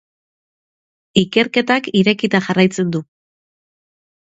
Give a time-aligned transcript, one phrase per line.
[1.23, 3.05] Ikerketak irekita jarraitzen du.